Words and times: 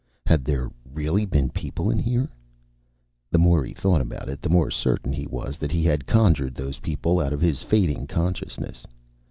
Had 0.25 0.43
there 0.45 0.71
really 0.91 1.27
been 1.27 1.51
people 1.51 1.91
in 1.91 1.99
here? 1.99 2.31
The 3.29 3.37
more 3.37 3.63
he 3.63 3.75
thought 3.75 4.01
about 4.01 4.29
it, 4.29 4.41
the 4.41 4.49
more 4.49 4.71
certain 4.71 5.13
he 5.13 5.27
was 5.27 5.59
that 5.59 5.69
he 5.71 5.83
had 5.83 6.07
conjured 6.07 6.55
those 6.55 6.79
people 6.79 7.19
out 7.19 7.33
of 7.33 7.39
his 7.41 7.61
fading 7.61 8.07
consciousness. 8.07 8.83